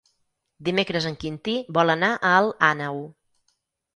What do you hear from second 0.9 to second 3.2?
en Quintí vol anar a Alt Àneu.